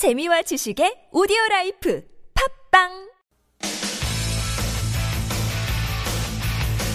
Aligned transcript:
재미와 0.00 0.40
지식의 0.40 1.08
오디오 1.12 1.36
life 1.50 2.02
팟빵 2.72 2.88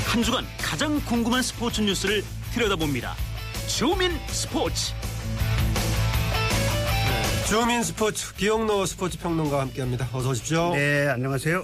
한 0.08 0.24
주간 0.24 0.44
가장 0.58 1.00
궁금한 1.06 1.44
스포츠 1.44 1.82
뉴스를 1.82 2.24
들여다봅니다. 2.56 3.14
줌인 3.68 4.10
스포츠. 4.30 4.92
줌인 7.48 7.84
스포츠 7.84 8.34
기영노 8.34 8.88
스포츠 8.88 9.20
평론가와 9.20 9.62
함께합니다. 9.62 10.10
어서 10.12 10.32
오십시오. 10.32 10.74
네, 10.74 11.08
안녕하세요. 11.08 11.64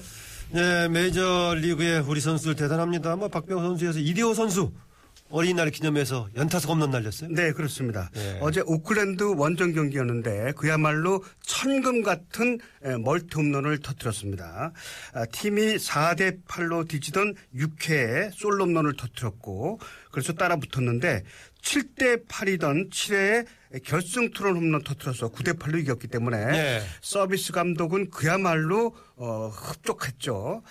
네, 0.51 0.89
메이저 0.89 1.55
리그의 1.57 2.01
우리 2.01 2.21
선수들 2.21 2.55
대단합니다. 2.55 3.15
뭐 3.15 3.29
박병호 3.29 3.63
선수에 3.63 3.81
이어서 3.81 3.97
이대호 3.97 4.35
선수 4.35 4.71
어린이날 5.31 5.71
기념해서 5.71 6.27
연타석 6.35 6.71
홈런 6.71 6.91
날렸어요. 6.91 7.29
네, 7.31 7.51
그렇습니다. 7.53 8.09
네. 8.13 8.37
어제 8.41 8.61
오클랜드 8.65 9.23
원정 9.23 9.73
경기였는데 9.73 10.53
그야말로 10.57 11.23
천금 11.41 12.03
같은 12.03 12.59
에, 12.83 12.97
multi 12.97 13.27
홈런을 13.35 13.79
터뜨렸습니다. 13.79 14.71
아, 15.13 15.25
팀이 15.31 15.77
4대 15.77 16.43
8로 16.45 16.87
뒤지던 16.87 17.35
6회에 17.55 18.31
솔로 18.33 18.65
홈런을 18.65 18.95
터뜨렸고 18.97 19.79
그래서 20.11 20.33
따라 20.33 20.57
붙었는데 20.57 21.23
7대 21.61 22.27
8이던 22.27 22.91
7회에 22.91 23.45
결승 23.79 24.31
투런 24.31 24.55
홈런 24.57 24.83
터뜨려서 24.83 25.29
9대 25.29 25.57
8로 25.57 25.79
이겼기 25.79 26.07
때문에 26.07 26.45
네. 26.45 26.81
서비스 27.01 27.53
감독은 27.53 28.09
그야말로 28.09 28.93
어, 29.15 29.47
흡족했죠. 29.47 30.61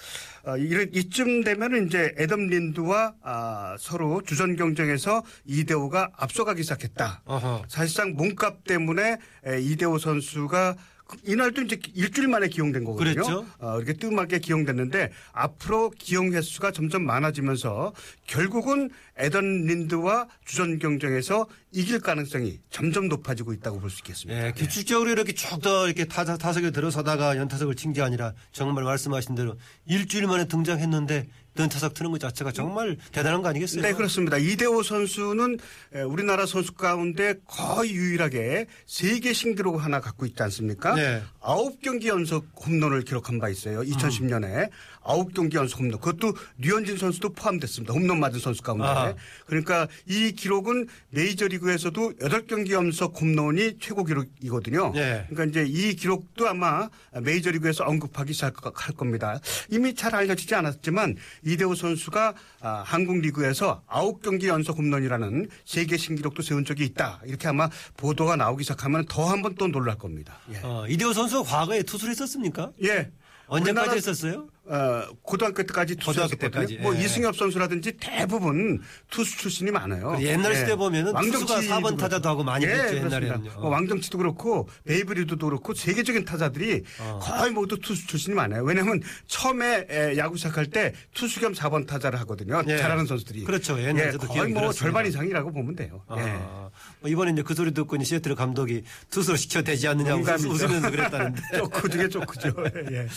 어, 0.45 0.57
이런 0.57 0.89
이쯤 0.93 1.45
되면은 1.45 1.87
이제 1.87 2.15
애덤 2.19 2.49
린드와 2.49 3.15
아, 3.23 3.77
서로 3.79 4.23
주전 4.23 4.57
경쟁에서 4.57 5.23
이대호가 5.47 6.11
앞서가기 6.17 6.63
시작했다. 6.63 7.23
어허. 7.25 7.65
사실상 7.69 8.13
몸값 8.15 8.65
때문에 8.65 9.17
에, 9.47 9.61
이대호 9.61 9.99
선수가 9.99 10.77
그- 11.07 11.17
이날도 11.25 11.63
이제 11.63 11.77
일주일 11.95 12.29
만에 12.29 12.47
기용된 12.49 12.85
거거든요. 12.85 13.15
그랬죠. 13.15 13.47
어, 13.59 13.77
이렇게 13.79 13.95
뜸하게 13.95 14.39
기용됐는데 14.39 15.11
앞으로 15.33 15.91
기용 15.99 16.33
횟수가 16.33 16.71
점점 16.71 17.05
많아지면서 17.05 17.93
결국은 18.29 18.91
에던 19.21 19.67
린드와 19.67 20.27
주전 20.45 20.79
경쟁에서 20.79 21.47
이길 21.73 22.01
가능성이 22.01 22.59
점점 22.71 23.09
높아지고 23.09 23.53
있다고 23.53 23.79
볼 23.81 23.91
수 23.91 23.99
있겠습니다. 24.01 24.41
네, 24.43 24.53
규칙적으로 24.53 25.11
이렇게 25.11 25.33
쭉 25.33 25.61
더 25.61 25.87
이렇게 25.87 26.05
타자, 26.07 26.37
타석에 26.39 26.71
들어서다가 26.71 27.37
연타석을 27.37 27.75
친 27.77 27.93
게 27.93 28.03
아니라 28.03 28.33
정말 28.53 28.85
말씀하신 28.85 29.35
대로 29.35 29.57
일주일 29.87 30.27
만에 30.27 30.47
등장했는데 30.47 31.27
연타석 31.59 31.95
트는 31.95 32.13
것 32.13 32.21
자체가 32.21 32.53
정말 32.53 32.97
대단한 33.13 33.43
거 33.43 33.49
아니겠어요? 33.49 33.83
네, 33.83 33.93
그렇습니다. 33.93 34.39
이대호 34.39 34.83
선수는 34.85 35.59
에, 35.95 36.03
우리나라 36.03 36.47
선수 36.47 36.73
가운데 36.73 37.35
거의 37.47 37.91
유일하게 37.93 38.67
세계 38.87 39.33
신기록 39.33 39.85
하나 39.85 40.01
갖고 40.01 40.25
있지 40.27 40.41
않습니까? 40.45 40.95
네. 40.95 41.23
아홉 41.41 41.81
경기 41.83 42.07
연속 42.09 42.47
홈런을 42.65 43.03
기록한 43.03 43.41
바 43.41 43.49
있어요. 43.49 43.81
2010년에 43.83 44.71
아홉 45.03 45.35
경기 45.35 45.57
연속 45.57 45.81
홈런. 45.81 45.99
그것도 46.01 46.35
류현진 46.59 46.97
선수도 46.99 47.33
포함됐습니다. 47.33 47.93
홈런 47.95 48.21
맞은 48.21 48.39
선수 48.39 48.63
가운데. 48.63 48.85
아 48.85 49.10
하. 49.11 49.45
그러니까 49.47 49.89
이 50.07 50.33
기록은 50.33 50.87
메이저리그에서도 51.11 52.15
여덟 52.23 52.47
경기 52.47 52.73
연속 52.73 53.21
홈런이 53.21 53.79
최고 53.81 54.05
기록이거든요. 54.05 54.93
네. 54.95 55.27
그러니까 55.31 55.45
이제 55.45 55.65
이 55.69 55.95
기록도 55.95 56.49
아마 56.49 56.89
메이저리그에서 57.21 57.85
언급하기 57.85 58.33
시작할 58.33 58.95
겁니다. 58.95 59.39
이미 59.71 59.95
잘 59.95 60.15
알려지지 60.15 60.55
않았지만 60.55 61.17
이대호 61.45 61.75
선수가 61.75 62.35
아, 62.61 62.83
한국 62.87 63.19
리그에서 63.21 63.83
9경기 63.87 64.45
연속 64.47 64.79
홈런이라는 64.79 65.49
세계 65.65 65.97
신기록도 65.97 66.43
세운 66.43 66.65
적이 66.65 66.85
있다. 66.85 67.21
이렇게 67.25 67.49
아마 67.49 67.69
보도가 67.97 68.37
나오기 68.37 68.65
시작하면 68.65 69.05
더 69.07 69.31
한 69.31 69.43
번 69.43 69.55
또 69.57 69.67
놀랄 69.69 69.97
겁니다. 69.97 70.39
예. 70.53 70.59
어, 70.63 70.87
이대호 70.89 71.13
선수 71.13 71.43
과거에 71.45 71.83
투수를 71.83 72.13
했었습니까? 72.13 72.71
예. 72.85 73.11
언제까지 73.47 73.97
했었어요? 73.97 74.47
어, 74.71 75.03
고등학교 75.23 75.65
때까지 75.65 75.97
투수였거든요. 75.97 76.39
때까지, 76.51 76.79
뭐 76.79 76.95
예. 76.97 77.01
이승엽 77.05 77.35
선수라든지 77.35 77.93
대부분 77.99 78.81
투수 79.11 79.37
출신이 79.39 79.73
많아요. 79.73 80.15
그 80.17 80.23
옛날 80.25 80.53
예. 80.53 80.59
시대 80.59 80.77
보면은 80.77 81.13
투수가 81.13 81.55
왕정치도 81.55 81.75
4번 81.75 81.99
타자도 81.99 82.29
하고 82.29 82.45
많이 82.45 82.67
예, 82.67 82.71
했죠, 82.71 82.83
그렇습니다. 83.01 83.17
옛날에는요. 83.17 83.51
뭐 83.61 83.71
왕정치도 83.71 84.19
그렇고 84.19 84.69
베이브리드도 84.85 85.45
그렇고 85.45 85.75
세계적인 85.75 86.25
타자들이 86.25 86.85
어. 87.01 87.19
거의 87.21 87.51
모두 87.51 87.81
투수 87.81 88.07
출신이 88.07 88.37
많아요. 88.37 88.63
왜냐하면 88.63 89.01
처음에 89.27 89.87
에, 89.91 90.17
야구 90.19 90.37
시작할 90.37 90.67
때 90.67 90.93
투수 91.15 91.41
겸 91.41 91.53
4번 91.53 91.89
타자를 91.89 92.21
하거든요. 92.21 92.63
예. 92.69 92.77
잘하는 92.77 93.07
선수들이. 93.07 93.43
그렇죠. 93.43 93.77
옛날에도 93.81 94.19
예, 94.23 94.27
기억이 94.27 94.39
거의 94.39 94.53
뭐 94.53 94.63
들었습니다. 94.63 94.73
절반 94.85 95.07
이상이라고 95.07 95.53
보면 95.53 95.75
돼요. 95.75 96.05
예. 96.17 96.21
아, 96.21 96.71
뭐 97.01 97.11
이번에 97.11 97.33
이제 97.33 97.43
그 97.43 97.55
소리 97.55 97.73
듣고 97.75 97.97
이제 97.97 98.05
시애틀 98.05 98.37
감독이 98.37 98.85
투수로 99.11 99.37
시켜도 99.37 99.65
되지 99.65 99.89
않느냐고. 99.89 100.21
웃으면서 100.21 100.91
그랬다는데. 100.93 101.41
조크 101.57 101.89
중에 101.89 102.09
조크죠. 102.09 102.55
예. 102.93 103.09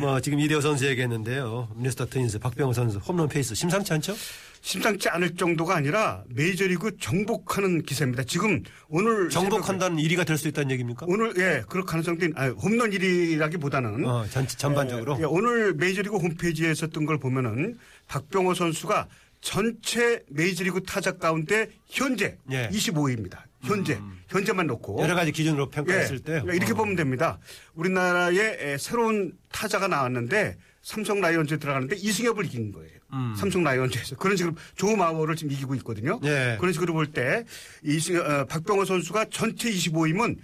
뭐 0.00 0.20
지금 0.20 0.40
이대호 0.40 0.60
선수 0.60 0.84
얘기했는데요. 0.96 1.68
미네소타 1.74 2.06
트윈스 2.06 2.38
박병호 2.38 2.72
선수 2.72 2.98
홈런 2.98 3.28
페이스 3.28 3.54
심상치 3.54 3.92
않죠? 3.92 4.14
심상치 4.62 5.08
않을 5.08 5.36
정도가 5.36 5.76
아니라 5.76 6.24
메이저리그 6.28 6.96
정복하는 6.98 7.82
기세입니다. 7.82 8.24
지금 8.24 8.62
오늘 8.88 9.28
정복한다는 9.28 9.98
1위가 9.98 10.26
될 10.26 10.36
수 10.36 10.48
있다는 10.48 10.70
얘기입니까? 10.72 11.06
오늘 11.08 11.32
예 11.38 11.62
그럴 11.68 11.84
가능성도 11.84 12.26
있, 12.26 12.32
아, 12.36 12.48
홈런 12.48 12.90
1위라기보다는 12.90 14.06
어, 14.06 14.26
전, 14.30 14.46
전반적으로. 14.48 15.16
예, 15.20 15.24
오늘 15.24 15.74
메이저리그 15.74 16.16
홈페이지에 16.16 16.74
썼던 16.74 17.06
걸 17.06 17.18
보면은 17.18 17.78
박병호 18.08 18.54
선수가 18.54 19.06
전체 19.40 20.24
메이저리그 20.30 20.82
타자 20.82 21.12
가운데 21.12 21.68
현재 21.86 22.36
예. 22.50 22.68
25위입니다. 22.70 23.38
현재 23.66 24.00
현재만 24.28 24.66
놓고 24.66 25.00
여러 25.02 25.14
가지 25.14 25.32
기준으로 25.32 25.66
예, 25.66 25.74
평가했을 25.76 26.18
때. 26.20 26.32
그러니까 26.40 26.54
이렇게 26.54 26.72
어. 26.72 26.76
보면 26.76 26.96
됩니다. 26.96 27.38
우리나라에 27.74 28.56
에, 28.72 28.78
새로운 28.78 29.32
타자가 29.52 29.88
나왔는데 29.88 30.56
삼성 30.82 31.20
라이온즈에 31.20 31.58
들어가는데 31.58 31.96
이승엽을 31.96 32.44
이긴 32.46 32.72
거예요. 32.72 32.96
삼성 33.36 33.62
라이온즈에서 33.62 34.16
그런 34.16 34.36
식으로 34.36 34.54
조 34.74 34.94
마워를 34.96 35.36
지금 35.36 35.52
이기고 35.52 35.74
있거든요. 35.76 36.20
예. 36.24 36.56
그런 36.60 36.72
식으로 36.72 36.92
볼 36.92 37.06
때 37.12 37.44
이승 37.82 38.16
어, 38.18 38.44
박병호 38.46 38.84
선수가 38.84 39.26
전체 39.30 39.70
25위면 39.70 40.36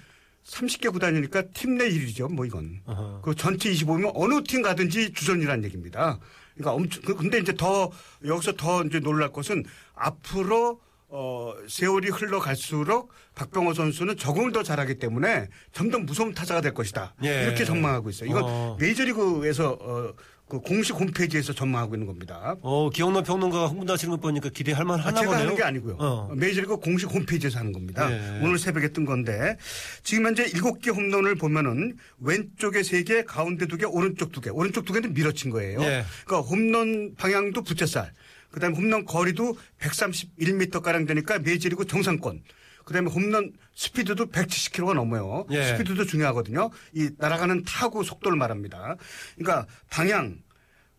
30개 0.44 0.92
구단이니까 0.92 1.42
팀 1.54 1.76
내 1.76 1.88
1위죠. 1.88 2.32
뭐 2.32 2.44
이건. 2.46 2.80
어허. 2.86 3.20
그 3.22 3.34
전체 3.34 3.70
25위면 3.72 4.12
어느 4.14 4.42
팀 4.44 4.62
가든지 4.62 5.12
주전이라는 5.12 5.64
얘기입니다. 5.64 6.18
그러니까 6.54 6.72
엄청 6.72 7.02
그- 7.02 7.16
근데 7.16 7.38
이제 7.38 7.52
더 7.54 7.90
여기서 8.24 8.52
더 8.54 8.82
이제 8.84 9.00
놀랄 9.00 9.30
것은 9.32 9.64
앞으로 9.94 10.80
어, 11.14 11.52
세월이 11.68 12.08
흘러갈수록 12.08 13.12
박병호 13.34 13.74
선수는 13.74 14.16
적응을 14.16 14.52
더 14.52 14.62
잘하기 14.62 14.94
때문에 14.98 15.48
점점 15.72 16.06
무서운 16.06 16.32
타자가 16.32 16.62
될 16.62 16.72
것이다. 16.72 17.14
예. 17.22 17.44
이렇게 17.44 17.66
전망하고 17.66 18.08
있어요. 18.08 18.30
이건 18.30 18.42
어. 18.44 18.76
메이저리그에서 18.80 19.72
어, 19.78 20.14
그 20.48 20.58
공식 20.60 20.94
홈페이지에서 20.94 21.52
전망하고 21.52 21.94
있는 21.94 22.06
겁니다. 22.06 22.56
어, 22.62 22.88
기억나 22.88 23.22
평론가가 23.22 23.66
흥분하시는 23.68 24.10
거 24.16 24.20
보니까 24.20 24.48
기대할 24.48 24.86
만 24.86 25.00
아, 25.00 25.04
하나 25.04 25.20
제가 25.20 25.32
보네요. 25.32 25.44
하는 25.44 25.56
게 25.56 25.62
아니고요. 25.62 25.96
어. 25.98 26.30
메이저리그 26.34 26.76
공식 26.78 27.10
홈페이지에서 27.10 27.58
하는 27.58 27.72
겁니다. 27.72 28.08
네. 28.08 28.40
오늘 28.42 28.58
새벽에 28.58 28.88
뜬 28.88 29.04
건데 29.04 29.58
지금 30.02 30.24
현재 30.26 30.46
7개 30.46 30.94
홈런을 30.94 31.34
보면은 31.34 31.96
왼쪽에 32.20 32.80
3개, 32.80 33.24
가운데 33.26 33.66
2개, 33.66 33.86
오른쪽 33.90 34.32
2개. 34.32 34.50
오른쪽 34.54 34.86
2개는 34.86 35.12
밀어친 35.14 35.50
거예요. 35.50 35.80
네. 35.80 36.04
그러니까 36.24 36.48
홈런 36.48 37.14
방향도 37.16 37.62
부채살. 37.62 38.12
그다음에 38.52 38.76
홈런 38.76 39.04
거리도 39.04 39.56
131m 39.80 40.82
가량 40.82 41.06
되니까 41.06 41.38
메이저리그 41.40 41.86
정상권. 41.86 42.42
그다음에 42.84 43.10
홈런 43.10 43.52
스피드도 43.74 44.26
170km가 44.30 44.94
넘어요. 44.94 45.46
예. 45.50 45.64
스피드도 45.64 46.04
중요하거든요. 46.04 46.70
이 46.92 47.10
날아가는 47.18 47.64
타구 47.64 48.04
속도를 48.04 48.36
말합니다. 48.36 48.96
그러니까 49.36 49.66
방향 49.88 50.38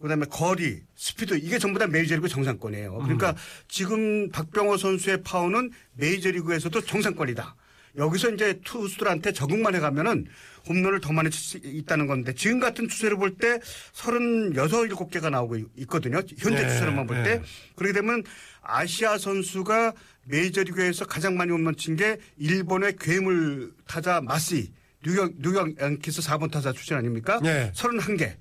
그다음에 0.01 0.25
거리, 0.29 0.81
스피드 0.95 1.35
이게 1.35 1.59
전부 1.59 1.79
다 1.79 1.87
메이저리그 1.87 2.27
정상권이에요. 2.27 2.97
그러니까 2.99 3.35
지금 3.69 4.29
박병호 4.31 4.75
선수의 4.75 5.23
파워는 5.23 5.71
메이저리그에서도 5.93 6.81
정상권이다. 6.81 7.55
여기서 7.97 8.31
이제 8.31 8.59
투수들한테 8.63 9.31
적응만 9.33 9.75
해가면은 9.75 10.25
홈런을 10.67 10.99
더 11.01 11.11
많이 11.13 11.29
칠 11.29 11.39
수 11.61 11.67
있다는 11.67 12.07
건데 12.07 12.33
지금 12.33 12.59
같은 12.59 12.87
추세를 12.87 13.17
볼 13.17 13.35
때 13.37 13.59
36, 13.93 15.09
7개가 15.11 15.29
나오고 15.29 15.57
있거든요. 15.77 16.21
현재 16.37 16.63
네, 16.63 16.69
추세로만 16.69 17.05
볼 17.07 17.17
때. 17.23 17.37
네. 17.37 17.41
그렇게 17.75 17.93
되면 17.93 18.23
아시아 18.61 19.17
선수가 19.17 19.93
메이저리그에서 20.25 21.05
가장 21.05 21.35
많이 21.35 21.51
홈런 21.51 21.75
친 21.75 21.95
게 21.95 22.17
일본의 22.37 22.95
괴물 22.99 23.73
타자 23.87 24.21
마시 24.21 24.71
뉴욕 25.05 25.33
뉴욕 25.39 25.79
양키스 25.79 26.21
4번 26.21 26.49
타자 26.49 26.71
출신 26.71 26.95
아닙니까? 26.95 27.39
네. 27.43 27.71
31개. 27.75 28.33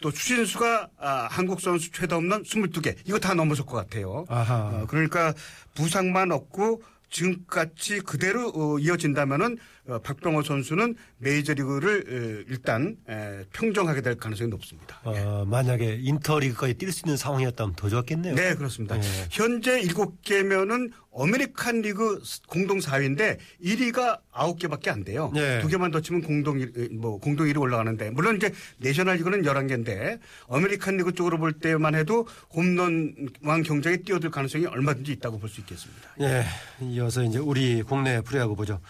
또 0.00 0.10
추신수가 0.10 0.88
아, 0.98 1.28
한국 1.30 1.60
선수 1.60 1.90
최다 1.92 2.16
홈런 2.16 2.42
22개. 2.42 2.96
이거 3.04 3.18
다 3.18 3.34
넘어설 3.34 3.64
것 3.66 3.76
같아요. 3.76 4.24
아하. 4.28 4.56
어, 4.82 4.86
그러니까 4.88 5.32
부상만 5.74 6.32
없고 6.32 6.82
지금같이 7.10 8.00
그대로 8.00 8.52
어, 8.54 8.78
이어진다면은 8.78 9.54
어, 9.54 9.58
박병호 10.02 10.42
선수는 10.42 10.96
메이저리그를 11.18 12.04
에, 12.08 12.44
일단 12.50 12.96
에, 13.08 13.44
평정하게 13.52 14.02
될 14.02 14.16
가능성이 14.16 14.50
높습니다. 14.50 15.00
어, 15.04 15.44
만약에 15.46 15.98
인터리그까지 16.02 16.74
뛸 16.74 16.90
수 16.92 17.02
있는 17.06 17.16
상황이었다면 17.16 17.74
더 17.76 17.88
좋았겠네요. 17.88 18.34
네, 18.34 18.54
그렇습니다. 18.54 18.98
네. 18.98 19.08
현재 19.30 19.80
7개면은 19.82 20.90
아메리칸 21.18 21.80
리그 21.80 22.20
공동 22.46 22.78
4위인데 22.78 23.38
1위가 23.64 24.18
9개밖에 24.32 24.88
안 24.88 25.02
돼요. 25.02 25.30
네. 25.34 25.60
두 25.60 25.68
개만 25.68 25.90
더 25.90 26.00
치면 26.00 26.20
공동 26.22 26.60
1, 26.60 26.90
뭐 26.92 27.18
공동 27.18 27.46
1위 27.46 27.58
올라가는데 27.58 28.10
물론 28.10 28.36
이제 28.36 28.52
내셔널 28.78 29.16
리그는 29.16 29.42
11개인데 29.42 30.18
아메리칸 30.48 30.96
리그 30.98 31.12
쪽으로 31.14 31.38
볼 31.38 31.54
때만 31.54 31.94
해도 31.94 32.26
홈런 32.52 33.14
왕 33.42 33.62
경쟁에 33.62 33.96
뛰어들 33.98 34.30
가능성이 34.30 34.66
얼마든지 34.66 35.12
있다고 35.12 35.38
볼 35.38 35.48
수 35.48 35.60
있겠습니다. 35.60 36.10
예, 36.20 36.44
이어서 36.82 37.22
이제 37.22 37.38
우리 37.38 37.82
국내 37.82 38.20
프로야구 38.20 38.54
보죠. 38.56 38.80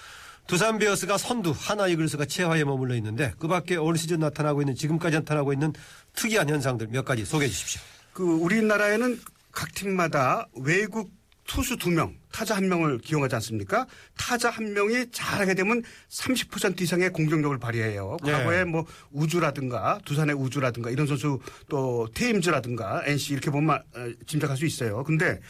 두산 0.46 0.78
베어스가 0.78 1.18
선두, 1.18 1.52
한화 1.56 1.88
이글스가 1.88 2.24
최하위에 2.26 2.64
머물러 2.64 2.94
있는데 2.96 3.32
그 3.38 3.48
밖에 3.48 3.76
올 3.76 3.96
시즌 3.98 4.20
나타나고 4.20 4.62
있는 4.62 4.74
지금까지 4.74 5.16
나타나고 5.16 5.52
있는 5.52 5.72
특이한 6.14 6.48
현상들 6.48 6.88
몇 6.88 7.04
가지 7.04 7.24
소개해 7.24 7.50
주십시오. 7.50 7.80
그 8.12 8.22
우리나라에는 8.22 9.20
각 9.50 9.74
팀마다 9.74 10.46
외국 10.54 11.10
투수 11.46 11.76
두 11.76 11.90
명, 11.90 12.14
타자 12.32 12.56
한 12.56 12.68
명을 12.68 12.98
기용하지 12.98 13.34
않습니까? 13.36 13.86
타자 14.16 14.50
한 14.50 14.72
명이 14.72 15.06
잘하게 15.12 15.54
되면 15.54 15.82
30% 16.10 16.80
이상의 16.80 17.10
공격력을 17.10 17.56
발휘해요. 17.58 18.16
네. 18.24 18.32
과거에 18.32 18.64
뭐 18.64 18.84
우주라든가 19.12 20.00
두산의 20.04 20.34
우주라든가 20.34 20.90
이런 20.90 21.06
선수 21.06 21.38
또 21.68 22.08
테임즈라든가 22.14 23.04
NC 23.06 23.32
이렇게 23.32 23.50
보면 23.50 23.76
어, 23.76 24.12
짐작할 24.26 24.56
수 24.56 24.66
있어요. 24.66 25.04
근데 25.04 25.40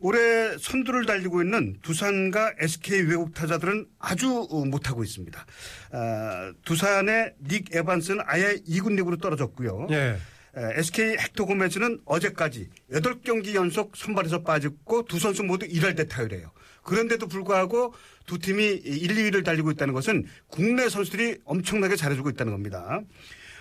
올해 0.00 0.56
선두를 0.58 1.06
달리고 1.06 1.42
있는 1.42 1.76
두산과 1.82 2.54
SK 2.58 3.00
외국 3.02 3.34
타자들은 3.34 3.86
아주 3.98 4.46
어, 4.50 4.64
못하고 4.64 5.02
있습니다. 5.02 5.46
아, 5.92 6.52
두산의 6.64 7.34
닉 7.48 7.74
에반스는 7.74 8.22
아예 8.26 8.56
2군 8.68 8.96
리그로 8.96 9.16
떨어졌고요. 9.16 9.88
예. 9.90 10.16
에, 10.56 10.78
SK 10.78 11.16
헥토 11.16 11.46
고메즈는 11.46 12.00
어제까지 12.04 12.70
8경기 12.92 13.54
연속 13.54 13.96
선발에서 13.96 14.42
빠졌고 14.42 15.06
두 15.06 15.18
선수 15.18 15.42
모두 15.42 15.66
1할 15.66 15.96
대 15.96 16.06
타율이에요. 16.06 16.52
그런데도 16.84 17.26
불구하고 17.26 17.92
두 18.24 18.38
팀이 18.38 18.64
1, 18.64 19.08
2위를 19.14 19.44
달리고 19.44 19.70
있다는 19.72 19.94
것은 19.94 20.26
국내 20.46 20.88
선수들이 20.88 21.38
엄청나게 21.44 21.96
잘해주고 21.96 22.30
있다는 22.30 22.52
겁니다. 22.52 23.00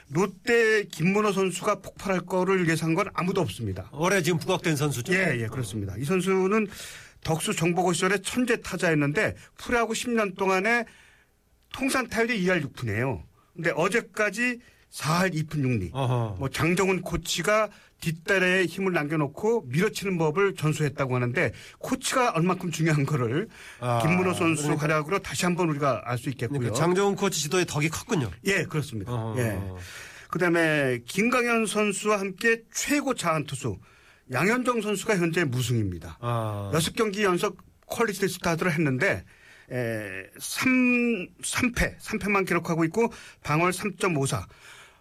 롯데 0.10 0.86
김문호 0.86 1.32
선수가 1.34 1.82
폭발할 1.82 2.22
거를 2.22 2.70
예상한 2.70 2.96
건 2.96 3.10
아무도 3.14 3.42
없습니다. 3.42 3.90
올해 3.92 4.22
지금 4.22 4.40
부각된 4.40 4.76
선수죠. 4.76 5.14
예, 5.14 5.38
예, 5.40 5.48
그렇습니다. 5.48 5.96
이 5.98 6.04
선수는 6.06 6.68
덕수 7.24 7.54
정보고 7.56 7.94
시절에 7.94 8.20
천재 8.20 8.62
타자였는데 8.62 9.36
프로야구 9.58 9.94
10년 9.94 10.38
동안에 10.38 10.86
통산 11.74 12.08
타율이 12.08 12.42
2할 12.44 12.64
6푼이에요. 12.64 13.24
근데 13.54 13.72
어제까지 13.76 14.60
4할 14.92 15.34
2푼 15.34 15.56
6리. 15.58 15.90
어허. 15.94 16.38
뭐 16.40 16.50
장종훈 16.50 17.02
코치가 17.02 17.70
뒷다리에 18.02 18.66
힘을 18.66 18.94
남겨놓고 18.94 19.64
밀어치는 19.68 20.18
법을 20.18 20.56
전수했다고 20.56 21.16
하는데 21.16 21.52
코치가 21.80 22.32
얼만큼 22.32 22.72
중요한 22.72 23.06
거를 23.06 23.48
아, 23.80 24.00
김문호 24.02 24.34
선수 24.34 24.64
그러니까- 24.64 24.84
활약으로 24.84 25.20
다시 25.20 25.46
한번 25.46 25.70
우리가 25.70 26.04
알 26.06 26.18
수 26.18 26.30
있겠고요. 26.30 26.60
그러니까 26.60 26.78
장종훈 26.80 27.16
코치 27.16 27.42
지도의 27.42 27.66
덕이 27.66 27.90
컸군요. 27.90 28.30
예, 28.46 28.64
그렇습니다. 28.64 29.12
어허. 29.12 29.40
예. 29.40 29.60
그다음에 30.30 31.00
김광현 31.06 31.66
선수와 31.66 32.20
함께 32.20 32.62
최고 32.74 33.14
좌완 33.14 33.46
투수 33.46 33.78
양현종 34.32 34.82
선수가 34.82 35.18
현재 35.18 35.44
무승입니다. 35.46 36.18
아. 36.22 36.70
여섯 36.74 36.94
경기 36.96 37.24
연속 37.24 37.58
quality 37.86 38.28
start를 38.28 38.74
했는데 38.74 39.24
에, 39.72 40.24
3, 40.40 41.28
3패, 41.42 41.98
3패만 42.00 42.46
기록하고 42.48 42.84
있고 42.86 43.12
방월 43.44 43.72
3.54. 43.72 44.46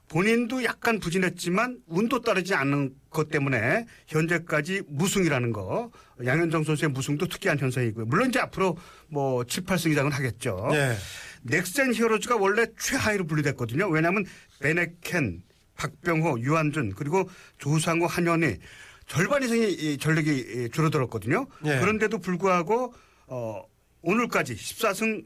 본인도 0.08 0.62
약간 0.64 1.00
부진했지만 1.00 1.80
운도 1.86 2.20
따르지 2.22 2.54
않는 2.54 2.94
것 3.10 3.28
때문에 3.28 3.86
현재까지 4.06 4.82
무승이라는 4.88 5.52
거. 5.52 5.90
양현종 6.24 6.64
선수의 6.64 6.90
무승도 6.90 7.26
특이한 7.26 7.58
현상이고요. 7.58 8.06
물론 8.06 8.28
이제 8.28 8.38
앞으로 8.38 8.76
뭐 9.08 9.44
7, 9.44 9.64
8승 9.64 9.90
이상은 9.90 10.12
하겠죠. 10.12 10.68
네. 10.70 10.96
넥센 11.42 11.92
히어로즈가 11.92 12.36
원래 12.36 12.66
최하위로 12.78 13.26
분류됐거든요. 13.26 13.88
왜냐하면 13.88 14.24
베네켄, 14.60 15.42
박병호, 15.76 16.40
유한준 16.40 16.94
그리고 16.96 17.28
조상우, 17.58 18.06
한현희 18.06 18.58
절반 19.06 19.42
이상의 19.42 19.72
이 19.72 19.98
전력이 19.98 20.30
이 20.30 20.68
줄어들었거든요. 20.72 21.46
예. 21.64 21.78
그런데도 21.78 22.18
불구하고 22.18 22.94
어, 23.26 23.62
오늘까지 24.02 24.54
14승 24.54 25.24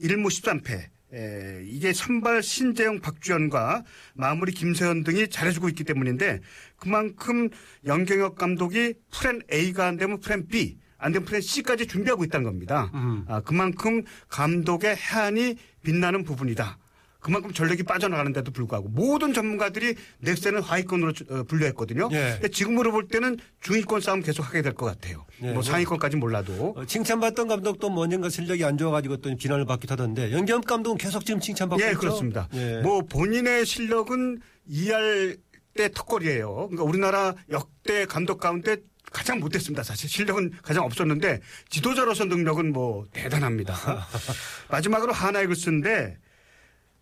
1무 0.00 0.26
13패. 0.26 0.88
에, 1.12 1.62
이게 1.64 1.92
선발 1.92 2.42
신재영, 2.42 3.00
박주현과 3.00 3.84
마무리 4.14 4.52
김세현 4.52 5.04
등이 5.04 5.28
잘해주고 5.28 5.68
있기 5.70 5.84
때문인데 5.84 6.40
그만큼 6.76 7.48
염경엽 7.84 8.36
감독이 8.36 8.94
plan 9.10 9.42
A가 9.52 9.86
안 9.86 9.96
되면 9.96 10.20
plan 10.20 10.46
B, 10.46 10.78
안 10.98 11.12
되면 11.12 11.26
plan 11.26 11.40
C까지 11.40 11.86
준비하고 11.86 12.24
있다는 12.24 12.44
겁니다. 12.44 12.90
음. 12.94 13.24
아, 13.28 13.40
그만큼 13.40 14.04
감독의 14.28 14.96
혜안이 14.96 15.56
빛나는 15.82 16.24
부분이다. 16.24 16.78
그만큼 17.20 17.52
전력이 17.52 17.82
빠져나가는데도 17.82 18.50
불구하고 18.50 18.88
모든 18.88 19.32
전문가들이 19.34 19.94
넥센을 20.20 20.60
하위권으로 20.62 21.12
어, 21.28 21.42
분류했거든요. 21.44 22.08
예. 22.12 22.30
근데 22.34 22.48
지금으로 22.48 22.92
볼 22.92 23.06
때는 23.08 23.36
중위권 23.60 24.00
싸움 24.00 24.22
계속 24.22 24.46
하게 24.46 24.62
될 24.62 24.74
것 24.74 24.86
같아요. 24.86 25.26
예. 25.42 25.52
뭐 25.52 25.62
상위권까지 25.62 26.16
몰라도. 26.16 26.74
어, 26.76 26.84
칭찬받던 26.86 27.48
감독도 27.48 27.90
뭐 27.90 28.04
언젠가 28.04 28.28
실력이 28.30 28.64
안 28.64 28.78
좋아가지고 28.78 29.18
또 29.18 29.36
비난을 29.36 29.66
받기도 29.66 29.92
하던데 29.92 30.32
연기현 30.32 30.62
감독은 30.62 30.96
계속 30.98 31.24
지금 31.26 31.40
칭찬받고 31.40 31.82
예, 31.84 31.88
있죠. 31.88 32.00
그렇습니다. 32.00 32.48
예. 32.54 32.80
뭐 32.82 33.02
본인의 33.02 33.66
실력은 33.66 34.40
이할 34.66 35.36
때 35.76 35.90
턱걸이에요. 35.94 36.54
그러니까 36.54 36.82
우리나라 36.84 37.34
역대 37.50 38.06
감독 38.06 38.38
가운데 38.40 38.78
가장 39.12 39.40
못했습니다. 39.40 39.82
사실 39.82 40.08
실력은 40.08 40.52
가장 40.62 40.84
없었는데 40.84 41.40
지도자로서 41.68 42.24
능력은 42.26 42.72
뭐 42.72 43.04
대단합니다. 43.12 43.74
마지막으로 44.70 45.12
하나이글스인데 45.12 46.16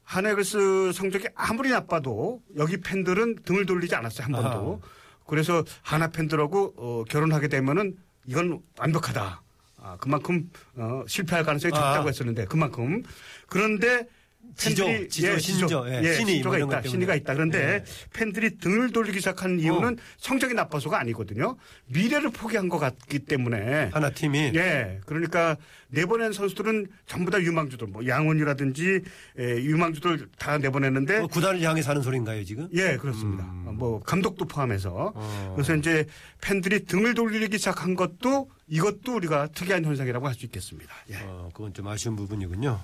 하나이글스 0.08 0.93
성적이 0.94 1.28
아무리 1.34 1.69
나빠도 1.69 2.43
여기 2.56 2.78
팬들은 2.78 3.40
등을 3.44 3.66
돌리지 3.66 3.94
않았어요 3.94 4.25
한 4.25 4.32
번도. 4.32 4.81
그래서 5.26 5.62
하나 5.82 6.08
팬들하고 6.08 6.75
어, 6.78 7.05
결혼하게 7.10 7.49
되면은 7.49 7.94
이건 8.25 8.60
완벽하다. 8.78 9.43
아, 9.82 9.96
그만큼 10.00 10.50
어, 10.76 11.05
실패할 11.06 11.44
가능성이 11.44 11.72
적다고 11.75 12.05
아. 12.05 12.06
했었는데 12.06 12.46
그만큼 12.46 13.02
그런데 13.49 14.08
지조, 14.56 14.84
팬들이 14.86 15.08
지조, 15.08 15.38
신조, 15.38 15.88
예, 15.88 16.00
예, 16.02 16.14
신의 16.14 16.34
신조가 16.34 16.58
있다. 16.58 16.82
신의가 16.82 17.14
있다. 17.14 17.34
그런데 17.34 17.58
예. 17.58 17.84
팬들이 18.12 18.58
등을 18.58 18.92
돌리기 18.92 19.18
시작한 19.18 19.58
이유는 19.60 19.94
어. 19.94 20.02
성적이 20.18 20.54
나빠서가 20.54 20.98
아니거든요. 21.00 21.56
미래를 21.86 22.30
포기한 22.30 22.68
것 22.68 22.78
같기 22.78 23.20
때문에. 23.20 23.90
하나 23.92 24.10
팀이 24.10 24.52
예, 24.54 25.00
그러니까 25.06 25.56
내보낸 25.88 26.32
선수들은 26.32 26.86
전부 27.06 27.30
다 27.30 27.40
유망주들, 27.40 27.86
뭐 27.88 28.06
양원이라든지 28.06 29.00
예, 29.38 29.42
유망주들 29.62 30.28
다 30.38 30.58
내보냈는데 30.58 31.20
뭐 31.20 31.28
구단을 31.28 31.62
향해 31.62 31.82
사는 31.82 32.00
소리인가요 32.02 32.44
지금? 32.44 32.68
예, 32.73 32.96
그렇습니다. 32.96 33.44
뭐 33.44 34.00
감독도 34.00 34.46
포함해서 34.46 35.12
어. 35.14 35.52
그래서 35.54 35.75
이제 35.76 36.04
팬들이 36.40 36.84
등을 36.84 37.14
돌리기 37.14 37.58
시작한 37.58 37.94
것도 37.94 38.50
이것도 38.68 39.16
우리가 39.16 39.48
특이한 39.48 39.84
현상이라고 39.84 40.26
할 40.28 40.34
수 40.34 40.44
있겠습니다. 40.46 40.94
예. 41.10 41.16
어, 41.25 41.48
그건 41.54 41.72
좀 41.75 41.88
아쉬운 41.88 42.14
부분이군요. 42.16 42.78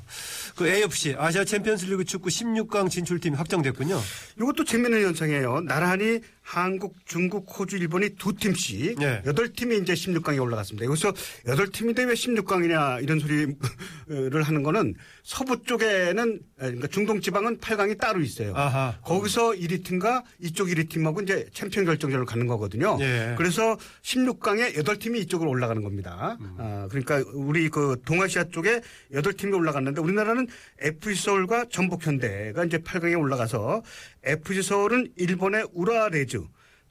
그 0.56 0.66
AFC 0.66 1.14
아시아 1.18 1.44
챔피언스리그 1.44 2.04
축구 2.04 2.28
16강 2.30 2.90
진출팀이 2.90 3.36
확정됐군요. 3.36 4.00
이것도 4.40 4.64
재미있는 4.64 5.02
현상이에요. 5.04 5.60
나란히 5.60 6.20
한국, 6.44 6.94
중국, 7.06 7.46
호주, 7.58 7.78
일본이 7.78 8.10
두 8.10 8.34
팀씩 8.34 8.98
네. 8.98 9.22
여덟 9.24 9.50
팀이 9.50 9.78
이제 9.78 9.94
16강에 9.94 10.40
올라갔습니다. 10.40 10.84
여기서 10.84 11.12
여덟 11.46 11.70
팀인데 11.70 12.04
왜 12.04 12.12
16강이냐 12.12 13.02
이런 13.02 13.18
소리를 13.18 14.42
하는 14.42 14.62
거는 14.62 14.94
서부 15.22 15.62
쪽에는 15.62 16.40
그러니까 16.58 16.86
중동 16.88 17.22
지방은 17.22 17.58
8강이 17.58 17.98
따로 17.98 18.20
있어요. 18.20 18.54
아하. 18.54 18.94
거기서 19.02 19.52
1위 19.52 19.84
팀과 19.84 20.22
이쪽 20.38 20.68
1위 20.68 20.90
팀하고 20.90 21.22
이제 21.22 21.46
챔피언 21.54 21.86
결정전을 21.86 22.26
가는 22.26 22.46
거거든요. 22.46 22.98
예. 23.00 23.34
그래서 23.38 23.78
16강에 24.02 24.74
8팀이 24.74 25.16
이쪽으로 25.22 25.48
올라가는 25.50 25.82
겁니다. 25.82 26.36
아, 26.58 26.86
그러니까 26.90 27.24
우리 27.32 27.70
그 27.70 28.00
동아시아 28.04 28.44
쪽에 28.44 28.82
8팀이 29.14 29.54
올라갔는데 29.54 30.02
우리나라는 30.02 30.46
FC 30.78 31.22
서울과 31.22 31.66
전북 31.70 32.06
현대가 32.06 32.66
이제 32.66 32.76
8강에 32.78 33.18
올라가서 33.18 33.82
FC 34.24 34.62
서울은 34.62 35.08
일본의 35.16 35.68
우라레즈 35.72 36.33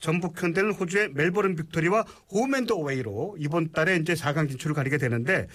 전북 0.04 0.44
현대는 0.44 0.72
호주의 0.74 1.10
멜버른 1.14 1.56
빅토리와 1.56 2.02
홈앤드 2.30 2.74
어웨이로 2.74 3.38
이번 3.40 3.72
달에 3.72 3.96
이제 3.96 4.14
4강 4.14 4.50
진출을 4.50 4.76
가리게 4.76 4.98
되는데 4.98 5.48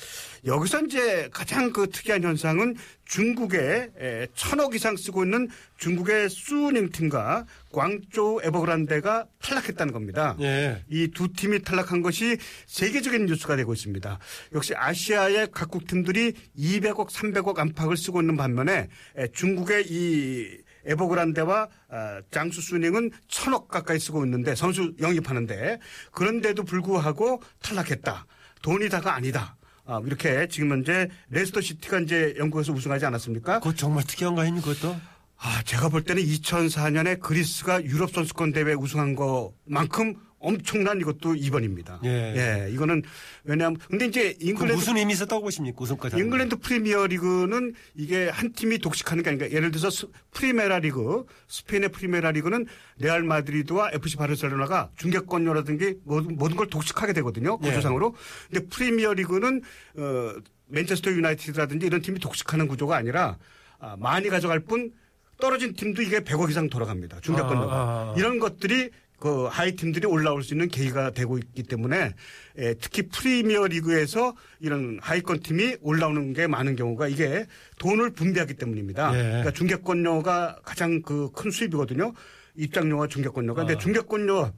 여기서 0.47 0.87
이제 0.87 1.29
가장 1.31 1.71
그 1.71 1.91
특이한 1.91 2.23
현상은 2.23 2.75
중국에 3.05 3.91
에, 4.01 4.27
천억 4.35 4.75
이상 4.75 4.97
쓰고 4.97 5.25
있는 5.25 5.49
중국의 5.77 6.31
수닝 6.31 6.89
팀과 6.89 7.45
광저우 7.73 8.41
에버그란데가 8.43 9.27
탈락했다는 9.43 9.93
겁니다. 9.93 10.35
예. 10.41 10.83
이두 10.89 11.31
팀이 11.35 11.61
탈락한 11.61 12.01
것이 12.01 12.39
세계적인 12.65 13.27
뉴스가 13.27 13.55
되고 13.55 13.75
있습니다. 13.75 14.19
역시 14.55 14.75
아시아의 14.75 15.49
각국 15.53 15.87
팀들이 15.87 16.33
200억, 16.59 17.11
300억 17.11 17.59
안팎을 17.59 17.99
쓰고 17.99 18.23
있는 18.23 18.39
반면에 18.39 18.89
에, 19.19 19.27
중국의 19.29 19.85
이 19.89 20.68
에버그란데와 20.89 21.69
아, 21.91 22.21
장수 22.31 22.61
수닝은 22.61 23.11
천억 23.29 23.69
가까이 23.69 23.99
쓰고 23.99 24.25
있는데 24.25 24.55
선수 24.55 24.93
영입하는데 25.01 25.79
그런데도 26.13 26.65
불구하고 26.65 27.43
탈락했다. 27.63 28.27
돈이 28.63 28.89
다가 28.89 29.15
아니다. 29.15 29.57
아, 29.85 30.01
이렇게 30.05 30.49
지금 30.49 30.71
현재 30.71 31.09
레스터 31.31 31.61
시티가 31.61 32.01
이제 32.01 32.35
영국에서 32.39 32.73
우승하지 32.73 33.07
않았습니까? 33.07 33.61
그거 33.61 33.75
정말 33.75 34.05
특이한 34.05 34.35
거 34.35 34.43
아닙니까, 34.43 34.73
그것도? 34.73 34.97
아, 35.41 35.63
제가 35.63 35.89
볼 35.89 36.03
때는 36.03 36.23
2004년에 36.23 37.21
그리스가 37.21 37.83
유럽 37.85 38.11
선수권 38.11 38.53
대회 38.53 38.75
우승한 38.75 39.15
것만큼 39.15 40.17
엄청난 40.41 41.01
이것도 41.01 41.35
이번입니다. 41.35 42.01
예. 42.05 42.69
이거는 42.73 43.03
왜냐하면 43.45 43.79
근데 43.89 44.07
이제 44.07 44.35
그 44.39 44.47
잉글랜드 44.47 44.75
무슨 44.77 44.97
의미 44.97 45.13
있었다고 45.13 45.43
보십니까, 45.43 45.77
우승까지? 45.81 46.17
잉글랜드 46.17 46.57
프리미어 46.57 47.07
리그는 47.07 47.75
이게 47.95 48.29
한 48.29 48.53
팀이 48.53 48.79
독식하는 48.79 49.25
게 49.25 49.31
아니라 49.31 49.51
예를 49.51 49.71
들어서 49.71 49.91
스- 49.91 50.07
프리메라 50.33 50.79
리그, 50.79 51.25
스페인의 51.49 51.91
프리메라 51.91 52.31
리그는 52.31 52.67
레알 52.99 53.23
마드리드와 53.25 53.91
FC 53.95 54.17
바르셀로나가 54.17 54.91
중계권료라든지 54.97 55.99
모든, 56.05 56.37
모든 56.37 56.57
걸 56.57 56.69
독식하게 56.69 57.13
되거든요. 57.15 57.59
예. 57.65 57.69
구조상으로. 57.69 58.15
근데 58.51 58.67
프리미어 58.69 59.15
리그는 59.15 59.63
어, 59.97 60.35
맨체스터 60.69 61.11
유나이티드라든지 61.11 61.87
이런 61.87 62.01
팀이 62.03 62.21
독식하는 62.21 62.69
구조가 62.69 62.97
아니라 62.97 63.39
아, 63.81 63.97
많이 63.99 64.29
가져갈 64.29 64.61
뿐 64.61 64.93
떨어진 65.41 65.75
팀도 65.75 66.03
이게 66.03 66.21
100억 66.21 66.51
이상 66.51 66.69
돌아갑니다. 66.69 67.21
중계권료가. 67.21 67.73
아, 67.73 67.77
아, 67.79 67.81
아. 68.11 68.15
이런 68.17 68.39
것들이 68.39 68.91
그 69.19 69.47
하위 69.47 69.73
팀들이 69.75 70.07
올라올 70.07 70.43
수 70.43 70.55
있는 70.55 70.69
계기가 70.69 71.11
되고 71.11 71.39
있기 71.39 71.65
때문에 71.65 72.15
에, 72.57 72.75
특히 72.75 73.03
프리미어 73.09 73.67
리그에서 73.67 74.35
이런 74.61 74.99
하위권 75.03 75.41
팀이 75.41 75.77
올라오는 75.81 76.33
게 76.33 76.47
많은 76.47 76.77
경우가 76.77 77.09
이게 77.09 77.47
돈을 77.79 78.11
분배하기 78.11 78.55
때문입니다. 78.55 79.13
예. 79.19 79.23
그러니까 79.23 79.51
중계권료가 79.51 80.61
가장 80.65 81.03
그 81.03 81.31
큰 81.33 81.51
수입이거든요. 81.51 82.13
입장료와 82.57 83.09
중계권료가. 83.09 83.65
근데 83.65 83.79
중계권료 83.79 84.53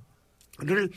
를 0.63 0.91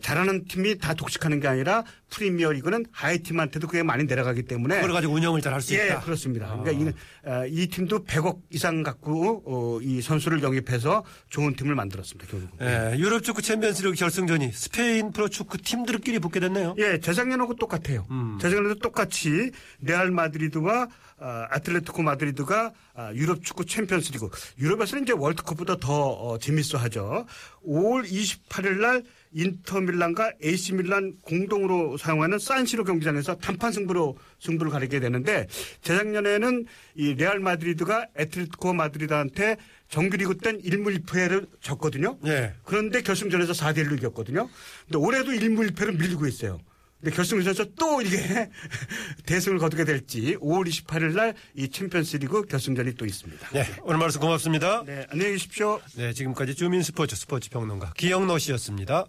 잘하는 0.00 0.46
팀이 0.46 0.78
다 0.78 0.94
독식하는 0.94 1.40
게 1.40 1.48
아니라 1.48 1.84
프리미어 2.10 2.52
리그는 2.52 2.84
하위 2.90 3.18
팀한테도 3.20 3.66
그게 3.68 3.82
많이 3.82 4.04
내려가기 4.04 4.42
때문에 4.42 4.76
그걸 4.76 4.92
가지고 4.92 5.14
운영을 5.14 5.40
잘 5.40 5.54
할수 5.54 5.74
예, 5.74 5.86
있다. 5.86 6.00
그렇습니다. 6.00 6.46
아. 6.46 6.60
그러니까 6.60 6.72
이, 6.72 7.28
어, 7.28 7.46
이 7.46 7.66
팀도 7.68 8.04
100억 8.04 8.40
이상 8.50 8.82
갖고 8.82 9.42
어, 9.46 9.80
이 9.82 10.02
선수를 10.02 10.42
영입해서 10.42 11.04
좋은 11.28 11.54
팀을 11.54 11.74
만들었습니다. 11.74 12.30
결국은. 12.30 12.58
예, 12.60 12.98
유럽 12.98 13.22
축구 13.22 13.42
챔피언스리그 13.42 13.94
결승전이 13.94 14.52
스페인 14.52 15.12
프로 15.12 15.28
축구 15.28 15.58
팀들끼리 15.58 16.18
붙게 16.18 16.40
됐네요. 16.40 16.74
예, 16.78 16.98
재작년하고 16.98 17.54
똑같아요. 17.56 18.06
음. 18.10 18.38
재작년에도 18.40 18.80
똑같이 18.80 19.50
레알 19.80 20.10
마드리드와 20.10 20.88
아, 21.20 21.46
아틀레티코 21.50 22.02
마드리드가 22.02 22.72
아, 22.94 23.12
유럽 23.14 23.44
축구 23.44 23.66
챔피언스리그 23.66 24.30
유럽에서는 24.58 25.04
이제 25.04 25.12
월드컵보다 25.12 25.76
더 25.76 26.10
어, 26.10 26.38
재밌어 26.38 26.78
하죠. 26.78 27.26
5월 27.66 28.04
28일 28.10 28.80
날 28.80 29.02
인터밀란과 29.32 30.32
AC 30.42 30.74
밀란 30.74 31.14
공동으로 31.22 31.96
사용하는 31.96 32.38
산시로 32.38 32.84
경기장에서 32.84 33.36
단판 33.36 33.72
승부로 33.72 34.16
승부를 34.40 34.72
가리게 34.72 35.00
되는데 35.00 35.46
재작년에는 35.82 36.66
이 36.96 37.14
레알 37.14 37.38
마드리드가 37.40 38.06
아틀레티코 38.16 38.72
마드리드한테 38.72 39.56
정규리그 39.88 40.38
땐 40.38 40.60
1무 40.62 41.04
1패를 41.04 41.48
졌거든요. 41.60 42.18
예. 42.26 42.54
그런데 42.64 43.02
결승전에서 43.02 43.52
4대 43.52 43.84
1로 43.86 43.96
이겼거든요. 43.98 44.48
근데 44.86 44.98
올해도 44.98 45.32
1무 45.32 45.68
1패를 45.70 45.98
밀리고 45.98 46.26
있어요. 46.26 46.58
근데 47.00 47.16
결승전에서 47.16 47.64
또 47.78 48.02
이게 48.02 48.50
대승을 49.26 49.58
거두게 49.58 49.84
될지 49.84 50.36
5월 50.36 50.68
28일 50.68 51.14
날 51.14 51.34
이 51.54 51.68
챔피언스 51.68 52.18
리그 52.18 52.42
결승전이 52.42 52.94
또 52.94 53.06
있습니다. 53.06 53.48
네, 53.52 53.64
오늘 53.82 53.98
말씀 53.98 54.20
고맙습니다. 54.20 54.84
네, 54.84 55.06
안녕히 55.10 55.32
계십시오. 55.32 55.80
네, 55.96 56.12
지금까지 56.12 56.54
줌인 56.54 56.82
스포츠 56.82 57.16
스포츠 57.16 57.48
평론가 57.50 57.94
기영노 57.96 58.38
씨였습니다. 58.38 59.06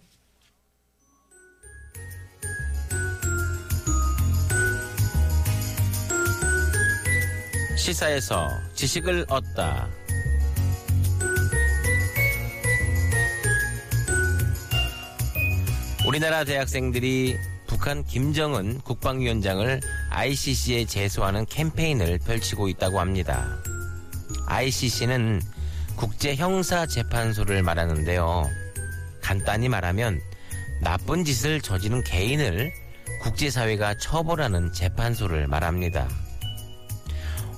시사에서 7.82 8.48
지식을 8.74 9.26
얻다. 9.28 9.88
우리나라 16.06 16.44
대학생들이 16.44 17.36
북한 17.66 18.04
김정은 18.04 18.78
국방위원장을 18.82 19.80
ICC에 20.10 20.84
제소하는 20.84 21.44
캠페인을 21.46 22.20
펼치고 22.20 22.68
있다고 22.68 23.00
합니다. 23.00 23.58
ICC는 24.46 25.42
국제 25.96 26.36
형사 26.36 26.86
재판소를 26.86 27.64
말하는데요. 27.64 28.48
간단히 29.20 29.68
말하면 29.68 30.20
나쁜 30.82 31.24
짓을 31.24 31.60
저지른 31.60 32.04
개인을 32.04 32.72
국제사회가 33.22 33.94
처벌하는 33.98 34.72
재판소를 34.72 35.48
말합니다. 35.48 36.21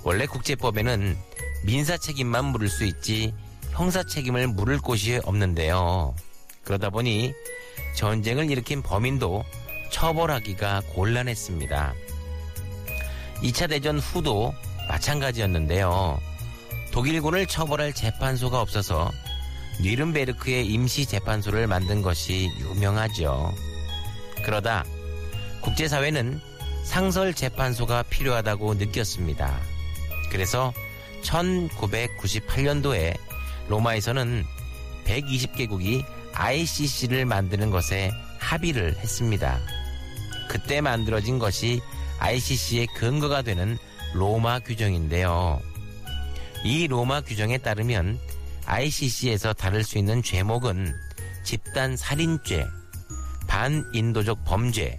원래 0.05 0.27
국제법에는 0.27 1.17
민사 1.65 1.97
책임만 1.97 2.45
물을 2.47 2.69
수 2.69 2.85
있지 2.85 3.33
형사 3.71 4.03
책임을 4.03 4.49
물을 4.49 4.79
곳이 4.79 5.19
없는데요. 5.25 6.15
그러다 6.63 6.91
보니 6.91 7.33
전쟁을 7.97 8.51
일으킨 8.51 8.83
범인도 8.83 9.45
처벌하기가 9.91 10.83
곤란했습니다. 10.95 11.95
2차 13.43 13.69
대전 13.69 13.99
후도 13.99 14.55
마찬가지였는데요. 14.89 16.21
독일군을 16.93 17.47
처벌할 17.47 17.93
재판소가 17.93 18.61
없어서 18.61 19.11
뉘른베르크의 19.81 20.67
임시 20.67 21.07
재판소를 21.07 21.67
만든 21.67 22.03
것이 22.03 22.51
유명하죠. 22.59 23.53
그러다 24.45 24.85
국제사회는 25.63 26.41
상설 26.85 27.33
재판소가 27.35 28.03
필요하다고 28.05 28.75
느꼈습니다. 28.75 29.74
그래서 30.35 30.75
1998년도에 31.23 33.17
로마에서는 33.69 34.45
120개국이 35.05 36.05
ICC를 36.33 37.25
만드는 37.25 37.71
것에 37.71 38.11
합의를 38.41 38.97
했습니다. 38.97 39.61
그때 40.49 40.81
만들어진 40.81 41.39
것이 41.39 41.81
ICC의 42.19 42.89
근거가 42.97 43.43
되는 43.43 43.79
로마 44.13 44.59
규정인데요. 44.59 45.61
이 46.65 46.89
로마 46.89 47.21
규정에 47.21 47.59
따르면 47.59 48.19
ICC에서 48.67 49.53
다룰 49.53 49.85
수 49.85 49.99
있는 49.99 50.21
죄목은 50.21 50.93
집단 51.45 51.97
살인죄, 51.97 52.67
반인도적 53.47 54.45
범죄, 54.45 54.99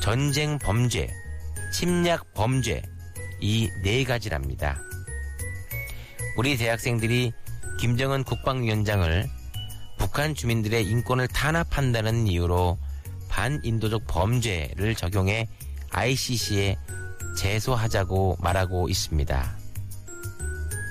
전쟁 0.00 0.58
범죄, 0.58 1.08
침략 1.72 2.34
범죄, 2.34 2.82
이 3.40 3.70
네 3.82 4.04
가지랍니다. 4.04 4.80
우리 6.36 6.56
대학생들이 6.56 7.32
김정은 7.78 8.24
국방위원장을 8.24 9.26
북한 9.98 10.34
주민들의 10.34 10.84
인권을 10.86 11.28
탄압한다는 11.28 12.26
이유로 12.26 12.78
반인도적 13.28 14.06
범죄를 14.06 14.94
적용해 14.94 15.48
ICC에 15.90 16.76
제소하자고 17.36 18.38
말하고 18.40 18.88
있습니다. 18.88 19.56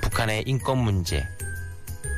북한의 0.04 0.44
인권 0.46 0.78
문제, 0.80 1.26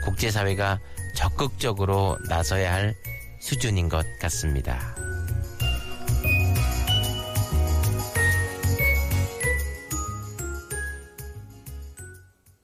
국제사회가 0.04 0.80
적극적으로 1.16 2.18
나서야 2.28 2.74
할 2.74 2.94
수준인 3.40 3.90
것 3.90 4.06
같습니다. 4.20 4.96